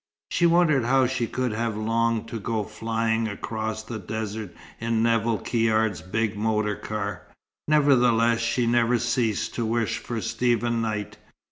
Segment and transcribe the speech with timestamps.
[0.31, 5.37] She wondered how she could have longed to go flying across the desert in Nevill
[5.37, 7.27] Caird's big motor car;
[7.67, 11.17] nevertheless, she never ceased to wish for Stephen Knight.